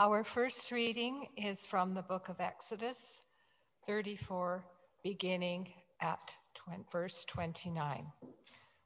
[0.00, 3.20] Our first reading is from the book of Exodus
[3.86, 4.64] 34,
[5.04, 5.68] beginning
[6.00, 8.06] at 20, verse 29.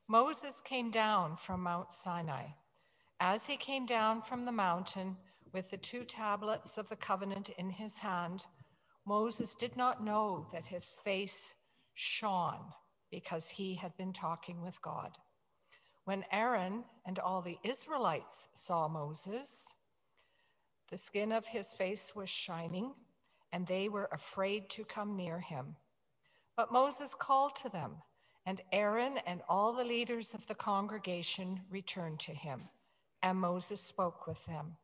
[0.08, 2.46] Moses came down from Mount Sinai.
[3.20, 5.16] As he came down from the mountain
[5.52, 8.46] with the two tablets of the covenant in his hand,
[9.06, 11.54] Moses did not know that his face
[11.92, 12.72] shone
[13.12, 15.16] because he had been talking with God.
[16.06, 19.76] When Aaron and all the Israelites saw Moses,
[20.94, 22.94] the skin of his face was shining,
[23.50, 25.74] and they were afraid to come near him.
[26.56, 27.96] But Moses called to them,
[28.46, 32.68] and Aaron and all the leaders of the congregation returned to him,
[33.24, 34.76] and Moses spoke with them.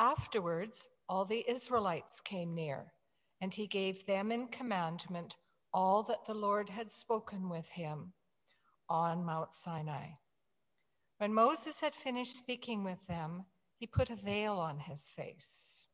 [0.00, 2.92] Afterwards, all the Israelites came near,
[3.40, 5.36] and he gave them in commandment
[5.72, 8.14] all that the Lord had spoken with him
[8.88, 10.08] on Mount Sinai.
[11.18, 13.44] When Moses had finished speaking with them,
[13.78, 15.86] he put a veil on his face.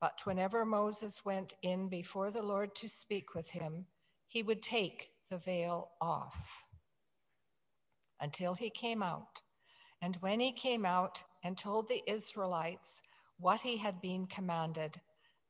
[0.00, 3.86] But whenever Moses went in before the Lord to speak with him,
[4.26, 6.64] he would take the veil off
[8.20, 9.42] until he came out.
[10.00, 13.02] And when he came out and told the Israelites
[13.38, 15.00] what he had been commanded,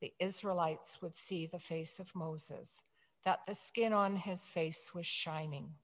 [0.00, 2.82] the Israelites would see the face of Moses,
[3.24, 5.74] that the skin on his face was shining.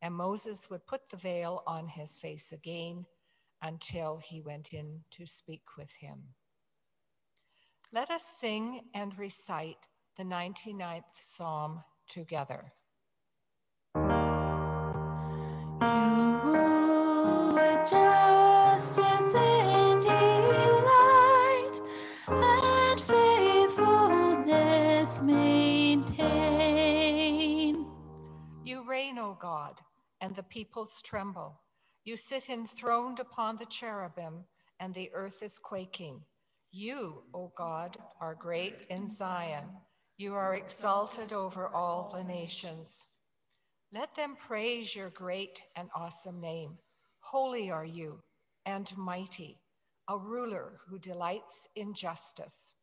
[0.00, 3.06] And Moses would put the veil on his face again
[3.62, 6.34] until he went in to speak with him.
[7.92, 12.72] Let us sing and recite the 99th Psalm together.
[17.84, 21.80] justice and delight
[22.28, 26.24] and faithfulness maintain.
[28.64, 29.80] You reign, O God,
[30.20, 31.60] and the peoples tremble.
[32.04, 34.44] You sit enthroned upon the cherubim,
[34.80, 36.22] and the earth is quaking.
[36.72, 39.64] You, O God, are great in Zion.
[40.16, 43.06] You are exalted over all the nations.
[43.92, 46.78] Let them praise your great and awesome name.
[47.20, 48.20] Holy are you
[48.66, 49.60] and mighty,
[50.08, 52.74] a ruler who delights in justice.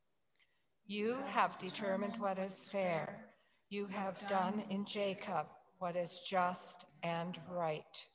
[0.86, 3.26] You have determined what is fair.
[3.70, 8.08] You have done in Jacob what is just and right.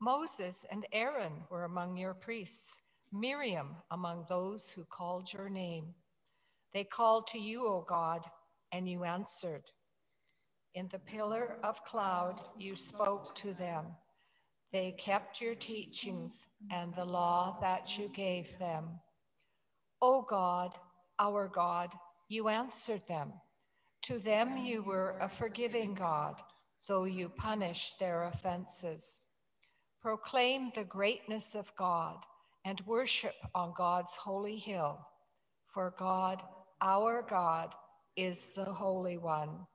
[0.00, 2.78] Moses and Aaron were among your priests,
[3.12, 5.94] Miriam among those who called your name.
[6.72, 8.24] They called to you, O God,
[8.72, 9.64] and you answered.
[10.74, 13.86] In the pillar of cloud, you spoke to them.
[14.72, 19.00] They kept your teachings and the law that you gave them.
[20.00, 20.78] O God,
[21.18, 21.92] our God,
[22.28, 23.32] you answered them.
[24.02, 26.40] To them you were a forgiving God,
[26.86, 29.18] though you punished their offenses.
[30.00, 32.24] Proclaim the greatness of God
[32.64, 34.98] and worship on God's holy hill,
[35.66, 36.42] for God,
[36.80, 37.74] our God,
[38.16, 39.66] is the Holy One.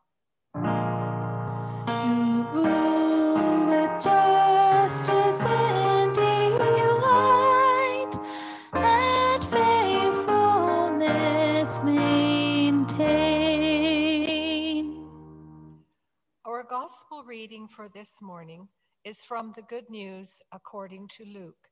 [16.85, 18.67] Gospel reading for this morning
[19.03, 21.69] is from the Good News according to Luke,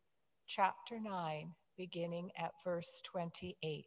[0.48, 3.86] chapter 9, beginning at verse 28.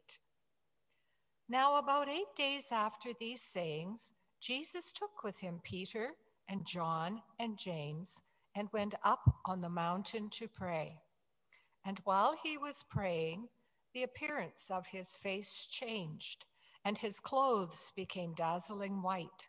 [1.49, 6.11] Now, about eight days after these sayings, Jesus took with him Peter
[6.49, 8.23] and John and James
[8.57, 11.03] and went up on the mountain to pray.
[11.85, 13.49] And while he was praying,
[13.93, 16.47] the appearance of his face changed,
[16.85, 19.49] and his clothes became dazzling white.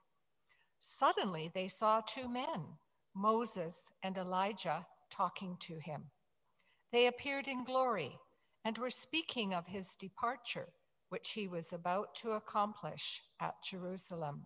[0.79, 2.78] Suddenly they saw two men,
[3.16, 6.12] Moses and Elijah, talking to him.
[6.91, 8.18] They appeared in glory
[8.63, 10.68] and were speaking of his departure,
[11.10, 14.45] which he was about to accomplish at Jerusalem.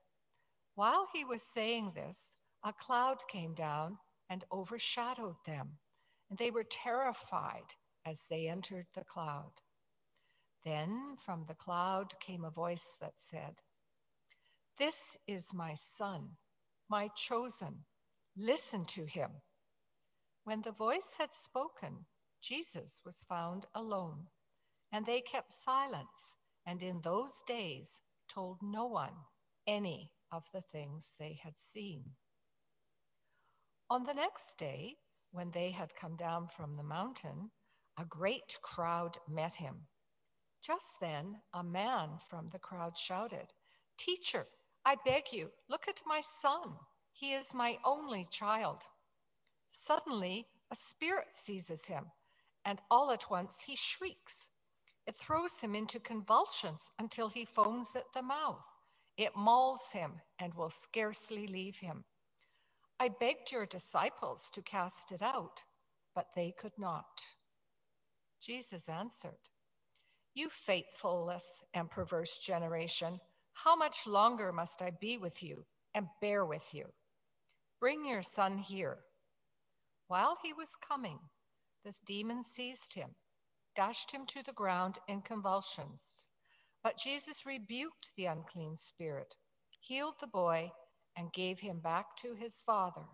[0.81, 5.77] While he was saying this, a cloud came down and overshadowed them,
[6.27, 9.51] and they were terrified as they entered the cloud.
[10.65, 13.61] Then from the cloud came a voice that said,
[14.79, 16.37] This is my son,
[16.89, 17.85] my chosen.
[18.35, 19.29] Listen to him.
[20.45, 22.07] When the voice had spoken,
[22.41, 24.29] Jesus was found alone,
[24.91, 29.13] and they kept silence, and in those days told no one
[29.67, 32.03] any of the things they had seen.
[33.89, 34.95] On the next day,
[35.31, 37.51] when they had come down from the mountain,
[37.99, 39.87] a great crowd met him.
[40.65, 43.53] Just then, a man from the crowd shouted,
[43.97, 44.47] Teacher,
[44.85, 46.75] I beg you, look at my son.
[47.11, 48.83] He is my only child.
[49.69, 52.05] Suddenly, a spirit seizes him,
[52.65, 54.47] and all at once he shrieks.
[55.05, 58.65] It throws him into convulsions until he foams at the mouth.
[59.21, 62.05] It mauls him and will scarcely leave him.
[62.99, 65.61] I begged your disciples to cast it out,
[66.15, 67.21] but they could not.
[68.41, 69.37] Jesus answered,
[70.33, 73.19] You faithless and perverse generation,
[73.53, 76.85] how much longer must I be with you and bear with you?
[77.79, 79.01] Bring your son here.
[80.07, 81.19] While he was coming,
[81.85, 83.11] this demon seized him,
[83.75, 86.25] dashed him to the ground in convulsions.
[86.83, 89.35] But Jesus rebuked the unclean spirit,
[89.79, 90.71] healed the boy,
[91.15, 93.05] and gave him back to his father.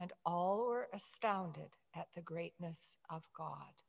[0.00, 3.82] And all were astounded at the greatness of God.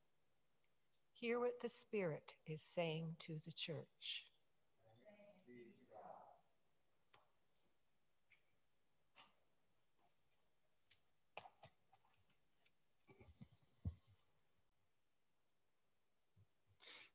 [1.14, 4.26] Hear what the Spirit is saying to the church.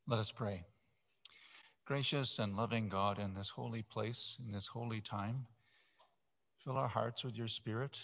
[0.06, 0.64] Let us pray.
[1.87, 5.45] Gracious and loving God, in this holy place, in this holy time,
[6.65, 7.99] fill our hearts with your spirit,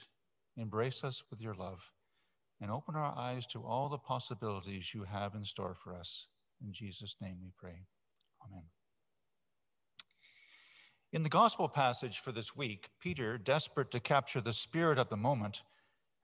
[0.58, 1.80] embrace us with your love,
[2.60, 6.26] and open our eyes to all the possibilities you have in store for us.
[6.62, 7.86] In Jesus' name we pray.
[8.44, 8.64] Amen.
[11.14, 15.16] In the gospel passage for this week, Peter, desperate to capture the spirit of the
[15.16, 15.62] moment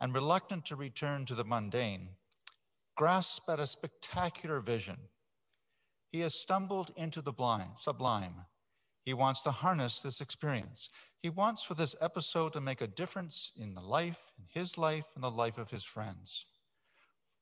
[0.02, 2.10] and reluctant to return to the mundane,
[2.98, 4.98] grasps at a spectacular vision
[6.10, 8.46] he has stumbled into the blind, sublime.
[9.04, 10.88] He wants to harness this experience.
[11.22, 15.04] He wants for this episode to make a difference in the life, in his life,
[15.14, 16.46] and the life of his friends.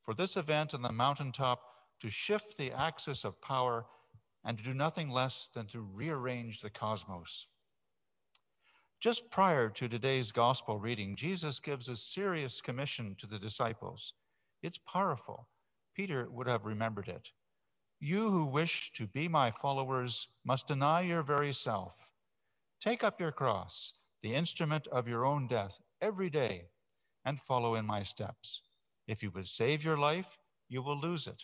[0.03, 1.63] For this event on the mountaintop
[2.01, 3.87] to shift the axis of power
[4.45, 7.47] and to do nothing less than to rearrange the cosmos.
[9.01, 14.15] Just prior to today's gospel reading, Jesus gives a serious commission to the disciples.
[14.63, 15.49] It's powerful.
[15.95, 17.31] Peter would have remembered it.
[18.01, 22.09] You who wish to be my followers must deny your very self.
[22.81, 26.69] Take up your cross, the instrument of your own death, every day,
[27.25, 28.63] and follow in my steps.
[29.07, 30.39] If you would save your life,
[30.69, 31.43] you will lose it.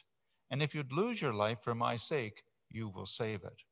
[0.51, 3.63] And if you'd lose your life for my sake, you will save it.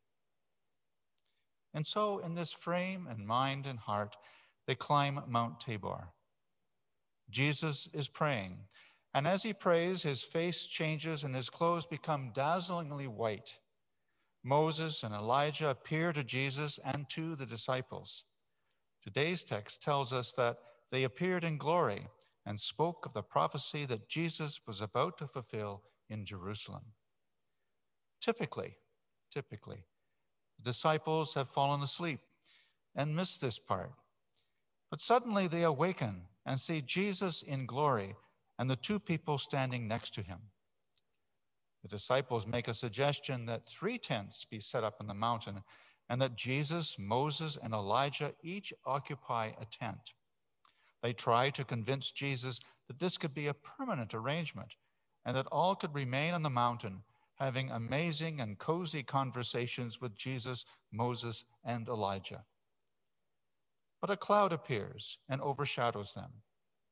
[1.75, 4.17] And so, in this frame and mind and heart,
[4.67, 6.09] they climb Mount Tabor.
[7.31, 8.59] Jesus is praying,
[9.19, 13.59] and as he prays, his face changes and his clothes become dazzlingly white.
[14.45, 18.23] Moses and Elijah appear to Jesus and to the disciples.
[19.03, 20.59] Today's text tells us that
[20.93, 22.07] they appeared in glory
[22.47, 26.85] and spoke of the prophecy that Jesus was about to fulfill in Jerusalem.
[28.21, 28.77] Typically,
[29.35, 29.83] typically,
[30.59, 32.21] the disciples have fallen asleep
[32.95, 33.91] and missed this part.
[34.93, 38.15] But suddenly they awaken and see Jesus in glory
[38.59, 40.39] and the two people standing next to him.
[41.83, 45.63] The disciples make a suggestion that three tents be set up on the mountain
[46.09, 50.13] and that Jesus, Moses, and Elijah each occupy a tent.
[51.03, 54.75] They try to convince Jesus that this could be a permanent arrangement
[55.25, 57.03] and that all could remain on the mountain
[57.39, 62.45] having amazing and cozy conversations with Jesus, Moses, and Elijah.
[64.01, 66.31] But a cloud appears and overshadows them.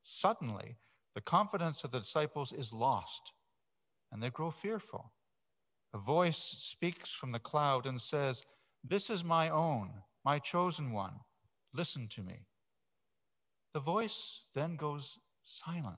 [0.03, 0.77] Suddenly,
[1.17, 3.33] the confidence of the disciples is lost
[4.13, 5.13] and they grow fearful.
[5.95, 8.45] A voice speaks from the cloud and says,
[8.85, 9.89] This is my own,
[10.27, 11.15] my chosen one.
[11.73, 12.45] Listen to me.
[13.73, 15.97] The voice then goes silent.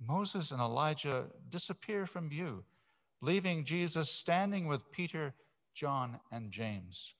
[0.00, 2.64] Moses and Elijah disappear from view,
[3.22, 5.34] leaving Jesus standing with Peter,
[5.72, 7.14] John, and James.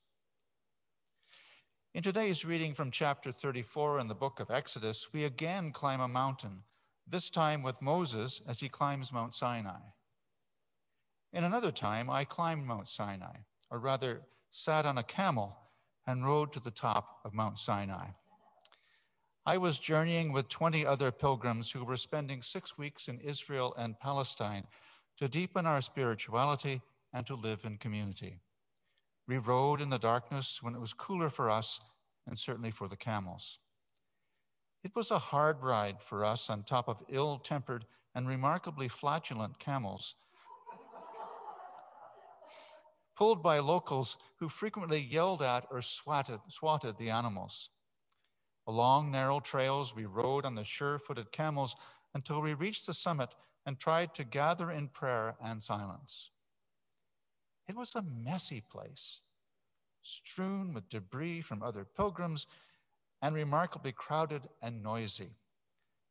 [1.95, 6.09] In today's reading from chapter 34 in the book of Exodus, we again climb a
[6.09, 6.65] mountain,
[7.07, 9.79] this time with Moses as he climbs Mount Sinai.
[11.33, 13.37] In another time, I climbed Mount Sinai,
[13.71, 15.57] or rather, sat on a camel
[16.05, 18.09] and rode to the top of Mount Sinai.
[19.47, 24.01] I was journeying with 20 other pilgrims who were spending six weeks in Israel and
[24.01, 24.65] Palestine,
[25.19, 26.83] to deepen our spirituality,
[27.13, 28.41] and to live in community.
[29.27, 31.81] We rode in the darkness when it was cooler for us
[32.27, 33.59] and certainly for the camels.
[34.83, 39.59] It was a hard ride for us on top of ill tempered and remarkably flatulent
[39.59, 40.15] camels,
[43.17, 47.71] pulled by locals who frequently yelled at or swatted, swatted the animals.
[48.67, 51.77] Along narrow trails, we rode on the sure footed camels
[52.15, 53.35] until we reached the summit
[53.67, 56.31] and tried to gather in prayer and silence.
[57.69, 59.21] It was a messy place,
[60.03, 62.47] strewn with debris from other pilgrims
[63.23, 65.31] and remarkably crowded and noisy.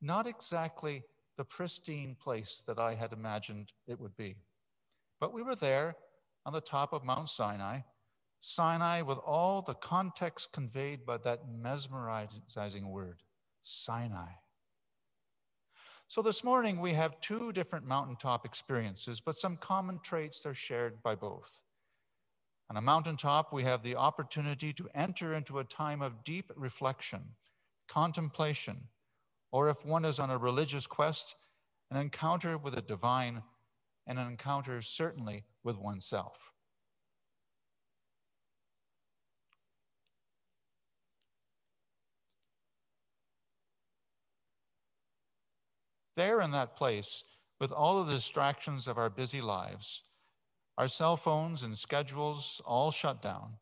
[0.02, 1.04] Not exactly
[1.38, 4.36] the pristine place that I had imagined it would be.
[5.20, 5.96] But we were there
[6.46, 7.82] on the top of Mount Sinai,
[8.40, 13.22] Sinai with all the context conveyed by that mesmerizing word,
[13.62, 14.32] Sinai.
[16.14, 21.02] So this morning we have two different mountaintop experiences, but some common traits are shared
[21.02, 21.64] by both.
[22.70, 27.24] On a mountaintop, we have the opportunity to enter into a time of deep reflection,
[27.88, 28.90] contemplation,
[29.52, 31.36] or if one is on a religious quest,
[31.90, 33.42] an encounter with the divine,
[34.06, 36.53] and an encounter certainly with oneself.
[46.16, 47.24] There in that place,
[47.60, 50.04] with all of the distractions of our busy lives,
[50.78, 53.58] our cell phones and schedules all shut down,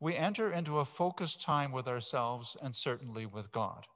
[0.00, 3.86] we enter into a focused time with ourselves and certainly with God.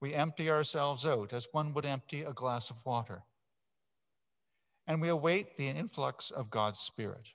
[0.00, 3.22] We empty ourselves out as one would empty a glass of water.
[4.86, 7.28] And we await the influx of God's Spirit.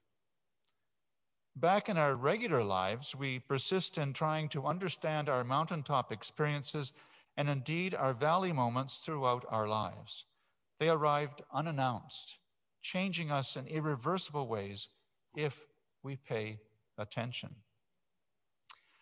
[1.56, 6.92] Back in our regular lives, we persist in trying to understand our mountaintop experiences
[7.38, 10.26] and indeed our valley moments throughout our lives.
[10.80, 12.38] They arrived unannounced,
[12.82, 14.90] changing us in irreversible ways
[15.36, 15.66] if
[16.04, 16.60] we pay
[16.98, 17.56] attention.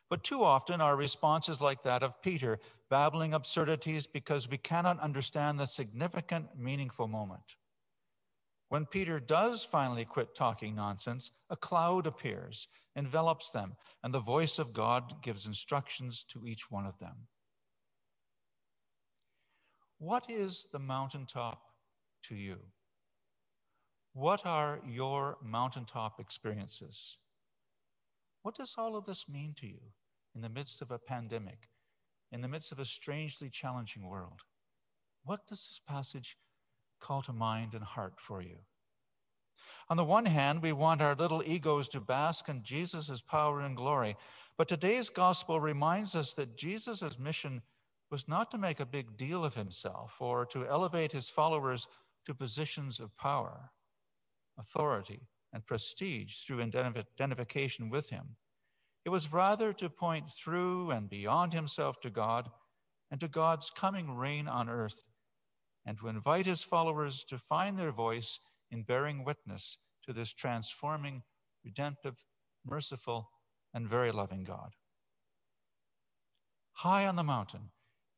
[0.10, 5.00] But too often, our response is like that of Peter, babbling absurdities because we cannot
[5.00, 7.56] understand the significant, meaningful moment.
[8.70, 14.60] When Peter does finally quit talking nonsense, a cloud appears, envelops them, and the voice
[14.60, 17.15] of God gives instructions to each one of them.
[19.97, 21.61] What is the mountaintop
[22.23, 22.57] to you?
[24.13, 27.17] What are your mountaintop experiences?
[28.41, 29.79] What does all of this mean to you
[30.35, 31.69] in the midst of a pandemic,
[32.31, 34.41] in the midst of a strangely challenging world?
[35.23, 36.37] What does this passage
[36.99, 38.57] call to mind and heart for you?
[39.89, 43.75] On the one hand, we want our little egos to bask in Jesus' power and
[43.77, 44.15] glory,
[44.57, 47.61] but today's gospel reminds us that Jesus' mission
[48.12, 51.88] was not to make a big deal of himself or to elevate his followers
[52.25, 53.71] to positions of power,
[54.57, 58.35] authority, and prestige through identification with him.
[59.05, 62.50] It was rather to point through and beyond himself to God
[63.12, 65.07] and to God's coming reign on earth,
[65.85, 68.39] and to invite his followers to find their voice
[68.71, 71.21] in bearing witness to this transforming,
[71.63, 72.15] redemptive,
[72.65, 73.29] merciful,
[73.74, 74.71] and very loving God.
[76.71, 77.69] High on the mountain,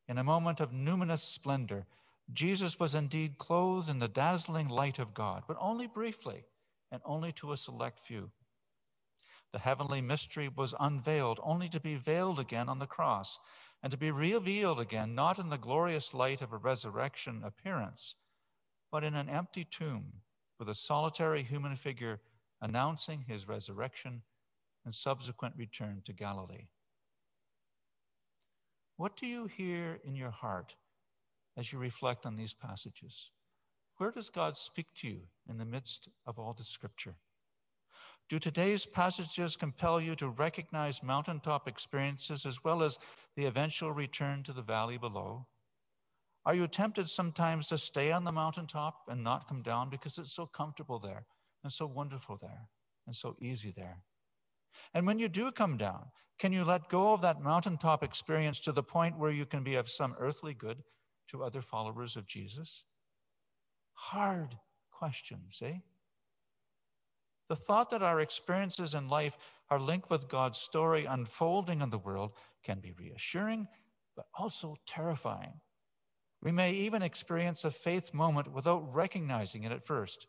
[0.08, 1.86] in a moment of numinous splendor,
[2.34, 6.46] Jesus was indeed clothed in the dazzling light of God, but only briefly
[6.92, 8.32] and only to a select few.
[9.54, 13.40] The heavenly mystery was unveiled, only to be veiled again on the cross,
[13.82, 18.16] and to be revealed again, not in the glorious light of a resurrection appearance,
[18.92, 20.22] but in an empty tomb
[20.60, 22.20] with a solitary human figure
[22.62, 24.22] announcing his resurrection
[24.86, 26.68] and subsequent return to Galilee.
[28.98, 30.76] What do you hear in your heart
[31.56, 33.30] as you reflect on these passages?
[33.98, 37.16] Where does God speak to you in the midst of all the scripture?
[38.28, 42.98] Do today's passages compel you to recognize mountaintop experiences as well as
[43.36, 45.46] the eventual return to the valley below?
[46.44, 50.34] Are you tempted sometimes to stay on the mountaintop and not come down because it's
[50.34, 51.26] so comfortable there
[51.64, 52.68] and so wonderful there
[53.06, 54.02] and so easy there?
[54.94, 56.06] And when you do come down,
[56.40, 59.76] can you let go of that mountaintop experience to the point where you can be
[59.76, 60.84] of some earthly good
[61.30, 62.84] to other followers of Jesus?
[63.94, 64.56] Hard
[64.92, 65.78] questions, eh?
[67.50, 69.38] The thought that our experiences in life
[69.70, 73.68] are linked with God's story unfolding in the world can be reassuring,
[74.16, 75.54] but also terrifying.
[76.42, 80.28] We may even experience a faith moment without recognizing it at first.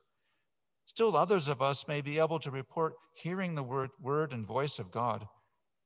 [0.88, 4.78] Still, others of us may be able to report hearing the word, word and voice
[4.78, 5.28] of God,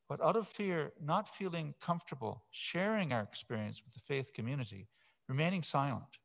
[0.08, 4.86] but out of fear, not feeling comfortable sharing our experience with the faith community,
[5.28, 6.20] remaining silent.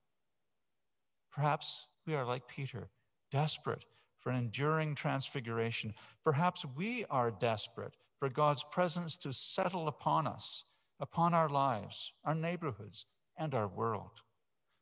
[1.31, 2.91] Perhaps we are like Peter,
[3.31, 3.83] desperate
[4.19, 5.91] for an enduring transfiguration.
[6.23, 10.65] Perhaps we are desperate for God's presence to settle upon us,
[10.99, 13.07] upon our lives, our neighborhoods,
[13.39, 14.21] and our world.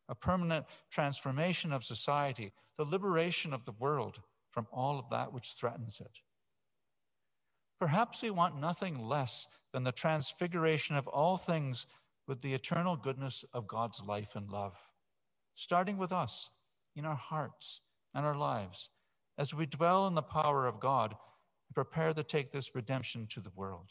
[0.08, 4.20] A permanent transformation of society, the liberation of the world
[4.50, 6.20] from all of that which threatens it.
[7.78, 11.86] Perhaps we want nothing less than the transfiguration of all things
[12.26, 14.76] with the eternal goodness of God's life and love,
[15.54, 16.50] starting with us
[16.94, 17.80] in our hearts
[18.14, 18.88] and our lives
[19.38, 23.40] as we dwell in the power of God and prepare to take this redemption to
[23.40, 23.90] the world.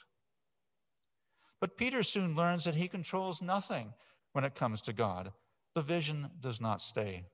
[1.62, 3.94] But Peter soon learns that he controls nothing
[4.34, 5.32] when it comes to God.
[5.76, 7.26] The vision does not stay.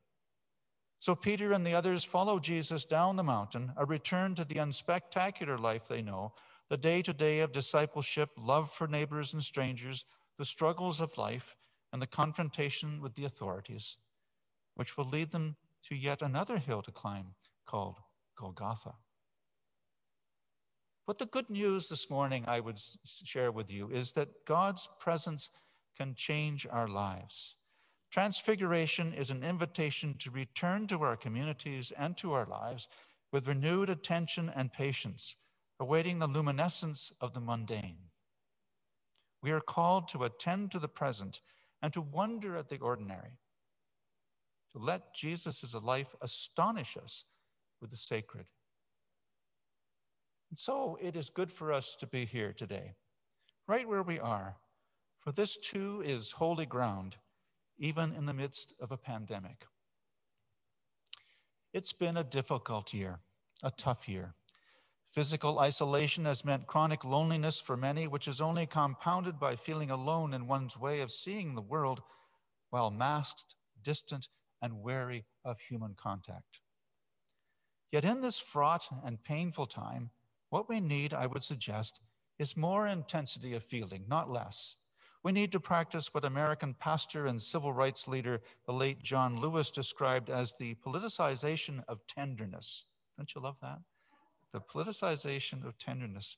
[1.00, 5.60] So Peter and the others follow Jesus down the mountain, a return to the unspectacular
[5.60, 6.34] life they know,
[6.70, 10.06] the day to day of discipleship, love for neighbors and strangers,
[10.38, 11.56] the struggles of life,
[11.94, 13.98] and the confrontation with the authorities,
[14.76, 15.56] which will lead them
[15.90, 17.34] to yet another hill to climb
[17.66, 17.98] called
[18.38, 18.94] Golgotha.
[21.08, 25.50] But the good news this morning I would share with you is that God's presence
[25.98, 27.56] can change our lives.
[28.12, 32.90] Transfiguration is an invitation to return to our communities and to our lives
[33.32, 35.38] with renewed attention and patience,
[35.80, 37.98] awaiting the luminescence of the mundane.
[39.42, 41.40] We are called to attend to the present
[41.82, 43.40] and to wonder at the ordinary,
[44.74, 47.24] to let Jesus' life astonish us
[47.80, 48.46] with the sacred.
[50.50, 52.92] And so it is good for us to be here today,
[53.70, 54.58] right where we are,
[55.22, 57.16] for this too is holy ground
[57.78, 59.66] even in the midst of a pandemic.
[61.74, 63.20] It's been a difficult year,
[63.64, 64.36] a tough year.
[65.14, 70.34] Physical isolation has meant chronic loneliness for many, which is only compounded by feeling alone
[70.34, 72.02] in one's way of seeing the world
[72.70, 74.28] while masked, distant,
[74.62, 76.62] and wary of human contact.
[77.92, 80.12] Yet, in this fraught and painful time,
[80.50, 82.00] what we need, I would suggest,
[82.40, 84.78] is more intensity of feeling, not less.
[85.24, 89.70] We need to practice what American pastor and civil rights leader, the late John Lewis,
[89.70, 92.86] described as the politicization of tenderness.
[93.18, 93.78] Don't you love that?
[94.52, 96.38] The politicization of tenderness.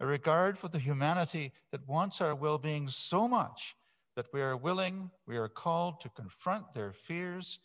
[0.00, 3.76] A regard for the humanity that wants our well being so much
[4.16, 7.60] that we are willing, we are called to confront their fears,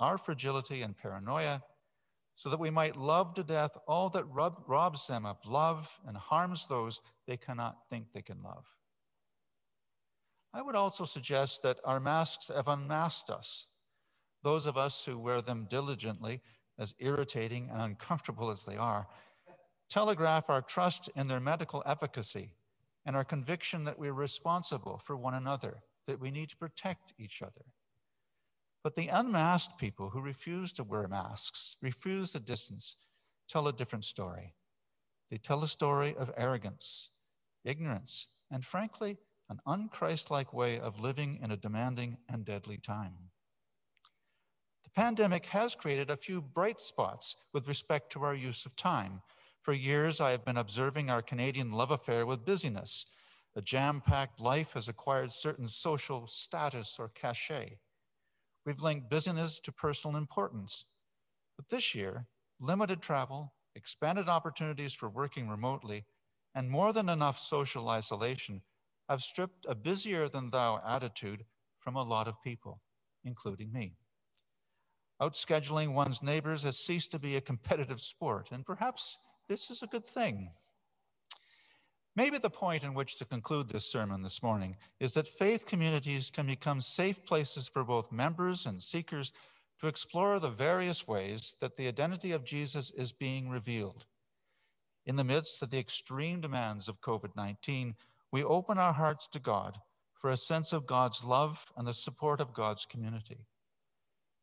[0.00, 1.62] our fragility and paranoia,
[2.34, 6.16] so that we might love to death all that rob, robs them of love and
[6.16, 8.64] harms those they cannot think they can love.
[10.54, 13.66] I would also suggest that our masks have unmasked us.
[14.42, 16.40] Those of us who wear them diligently,
[16.78, 19.06] as irritating and uncomfortable as they are,
[19.90, 22.52] telegraph our trust in their medical efficacy
[23.04, 27.42] and our conviction that we're responsible for one another, that we need to protect each
[27.42, 27.64] other.
[28.84, 32.96] But the unmasked people who refuse to wear masks, refuse the distance,
[33.48, 34.54] tell a different story.
[35.30, 37.10] They tell a story of arrogance,
[37.64, 39.18] ignorance, and frankly,
[39.50, 43.14] an unchristlike way of living in a demanding and deadly time.
[44.84, 49.22] The pandemic has created a few bright spots with respect to our use of time.
[49.62, 53.06] For years, I have been observing our Canadian love affair with busyness.
[53.56, 57.78] A jam packed life has acquired certain social status or cachet.
[58.64, 60.84] We've linked busyness to personal importance.
[61.56, 62.26] But this year,
[62.60, 66.04] limited travel, expanded opportunities for working remotely,
[66.54, 68.62] and more than enough social isolation
[69.08, 71.44] have stripped a busier than thou attitude
[71.80, 72.80] from a lot of people,
[73.24, 73.96] including me.
[75.20, 79.18] Outscheduling one's neighbors has ceased to be a competitive sport, and perhaps
[79.48, 80.50] this is a good thing.
[82.14, 86.30] Maybe the point in which to conclude this sermon this morning is that faith communities
[86.30, 89.32] can become safe places for both members and seekers
[89.80, 94.04] to explore the various ways that the identity of Jesus is being revealed.
[95.06, 97.94] In the midst of the extreme demands of COVID 19,
[98.32, 99.78] we open our hearts to God
[100.20, 103.46] for a sense of God's love and the support of God's community.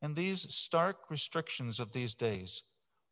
[0.01, 2.63] In these stark restrictions of these days,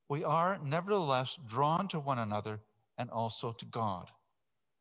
[0.10, 2.62] we are nevertheless drawn to one another
[2.98, 4.10] and also to God.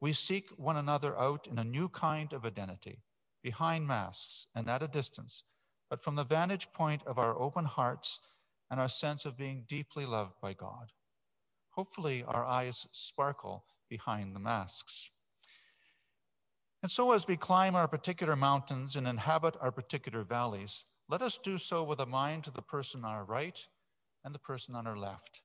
[0.01, 3.03] We seek one another out in a new kind of identity,
[3.43, 5.43] behind masks and at a distance,
[5.89, 8.21] but from the vantage point of our open hearts
[8.71, 10.93] and our sense of being deeply loved by God.
[11.71, 15.11] Hopefully, our eyes sparkle behind the masks.
[16.83, 21.38] And so, as we climb our particular mountains and inhabit our particular valleys, let us
[21.38, 23.59] do so with a mind to the person on our right
[24.25, 25.42] and the person on our left.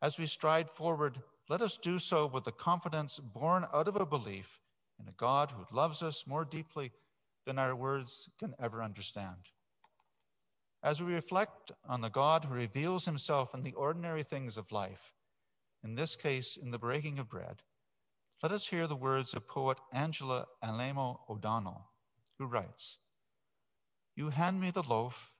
[0.00, 4.06] As we stride forward, let us do so with the confidence born out of a
[4.06, 4.60] belief
[4.98, 6.90] in a God who loves us more deeply
[7.44, 9.50] than our words can ever understand.
[10.82, 15.12] As we reflect on the God who reveals himself in the ordinary things of life,
[15.84, 17.62] in this case, in the breaking of bread,
[18.42, 21.90] let us hear the words of poet Angela Alaimo O'Donnell,
[22.38, 22.98] who writes
[24.14, 25.32] You hand me the loaf,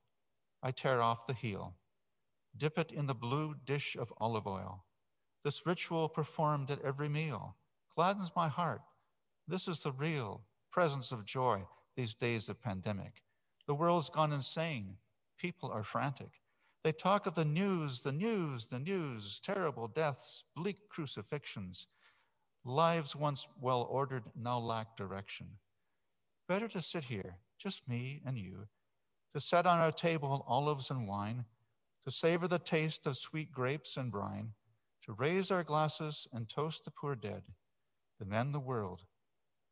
[0.63, 1.77] I tear off the heel,
[2.57, 4.87] dip it in the blue dish of olive oil.
[5.45, 7.57] This ritual performed at every meal
[7.95, 8.81] gladdens my heart.
[9.47, 13.23] This is the real presence of joy these days of pandemic.
[13.67, 14.97] The world's gone insane.
[15.39, 16.41] People are frantic.
[16.83, 21.87] They talk of the news, the news, the news, terrible deaths, bleak crucifixions.
[22.69, 25.47] Lives once well ordered now lack direction.
[26.49, 28.67] Better to sit here, just me and you,
[29.33, 31.45] to set on our table olives and wine,
[32.05, 34.51] to savor the taste of sweet grapes and brine,
[35.05, 37.43] to raise our glasses and toast the poor dead,
[38.19, 39.03] to mend the world,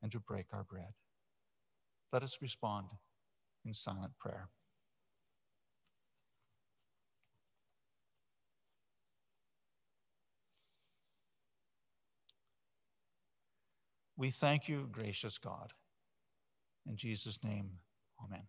[0.01, 0.95] and to break our bread.
[2.13, 2.87] Let us respond
[3.65, 4.51] in silent prayer.
[14.17, 15.73] We thank you, gracious God.
[16.87, 17.71] In Jesus' name,
[18.25, 18.43] amen.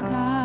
[0.00, 0.43] Precious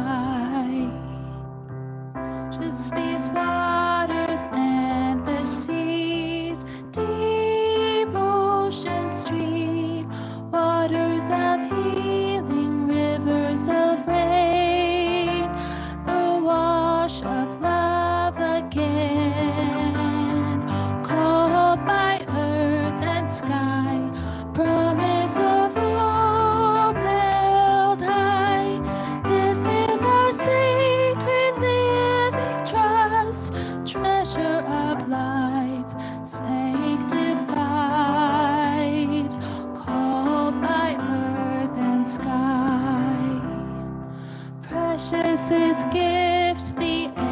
[46.80, 47.29] the fire